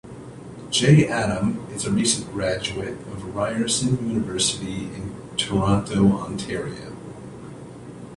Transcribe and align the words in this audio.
J. 0.71 1.07
Adam 1.07 1.63
is 1.69 1.85
a 1.85 1.91
recent 1.91 2.31
graduate 2.33 2.93
of 3.11 3.35
Ryerson 3.35 4.09
University 4.09 4.85
in 4.95 5.15
Toronto, 5.37 6.13
Ontario. 6.17 6.95